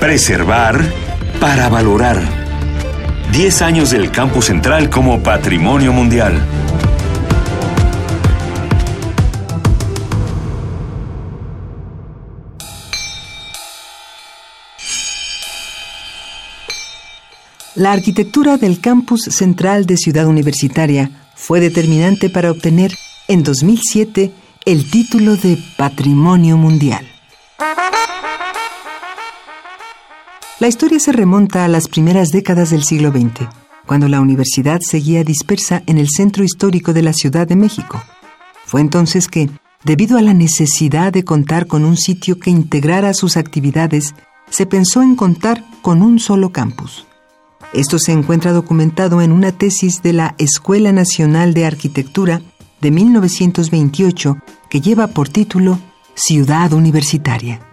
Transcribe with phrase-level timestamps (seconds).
[0.00, 0.82] Preservar
[1.40, 2.18] para valorar.
[3.32, 6.42] 10 años del Campus Central como Patrimonio Mundial.
[17.74, 22.96] La arquitectura del Campus Central de Ciudad Universitaria fue determinante para obtener
[23.28, 24.32] en 2007
[24.64, 27.06] el título de Patrimonio Mundial.
[30.60, 33.48] La historia se remonta a las primeras décadas del siglo XX,
[33.86, 38.02] cuando la universidad seguía dispersa en el centro histórico de la Ciudad de México.
[38.66, 39.48] Fue entonces que,
[39.84, 44.14] debido a la necesidad de contar con un sitio que integrara sus actividades,
[44.50, 47.06] se pensó en contar con un solo campus.
[47.72, 52.42] Esto se encuentra documentado en una tesis de la Escuela Nacional de Arquitectura
[52.82, 54.36] de 1928
[54.68, 55.78] que lleva por título
[56.14, 57.69] Ciudad Universitaria.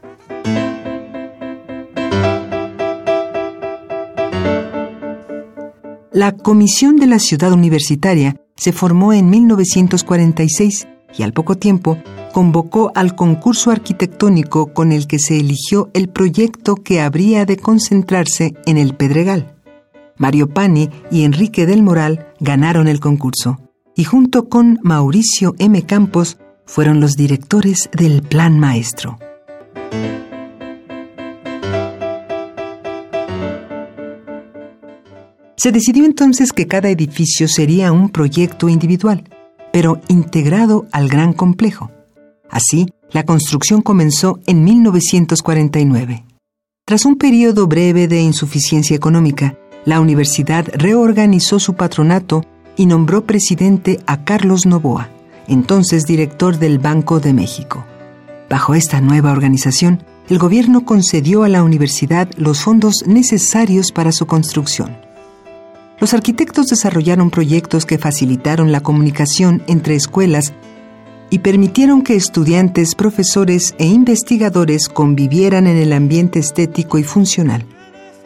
[6.18, 12.00] La Comisión de la Ciudad Universitaria se formó en 1946 y al poco tiempo
[12.34, 18.56] convocó al concurso arquitectónico con el que se eligió el proyecto que habría de concentrarse
[18.66, 19.62] en el Pedregal.
[20.18, 23.60] Mario Pani y Enrique del Moral ganaron el concurso
[23.96, 25.80] y junto con Mauricio M.
[25.84, 29.20] Campos fueron los directores del Plan Maestro.
[35.60, 39.24] Se decidió entonces que cada edificio sería un proyecto individual,
[39.74, 41.90] pero integrado al gran complejo.
[42.48, 46.26] Así, la construcción comenzó en 1949.
[46.86, 54.00] Tras un periodo breve de insuficiencia económica, la universidad reorganizó su patronato y nombró presidente
[54.06, 55.10] a Carlos Novoa,
[55.48, 57.84] entonces director del Banco de México.
[58.48, 64.28] Bajo esta nueva organización, el gobierno concedió a la universidad los fondos necesarios para su
[64.28, 65.07] construcción.
[66.00, 70.54] Los arquitectos desarrollaron proyectos que facilitaron la comunicación entre escuelas
[71.30, 77.66] y permitieron que estudiantes, profesores e investigadores convivieran en el ambiente estético y funcional.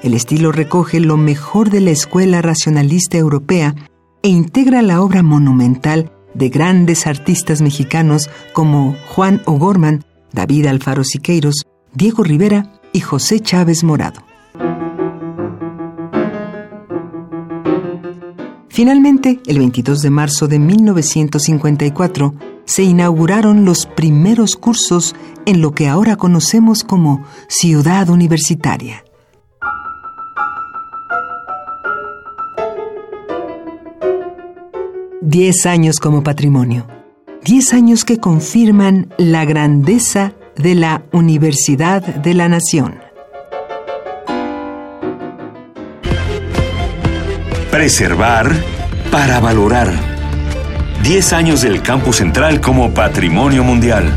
[0.03, 3.75] El estilo recoge lo mejor de la escuela racionalista europea
[4.21, 11.65] e integra la obra monumental de grandes artistas mexicanos como Juan O'Gorman, David Alfaro Siqueiros,
[11.93, 14.30] Diego Rivera y José Chávez Morado.
[18.73, 22.33] Finalmente, el 22 de marzo de 1954,
[22.63, 25.13] se inauguraron los primeros cursos
[25.45, 29.03] en lo que ahora conocemos como Ciudad Universitaria.
[35.19, 36.87] Diez años como patrimonio.
[37.43, 43.10] Diez años que confirman la grandeza de la Universidad de la Nación.
[47.71, 48.51] Preservar
[49.11, 49.93] para valorar.
[51.03, 54.11] 10 años del Campus Central como Patrimonio Mundial.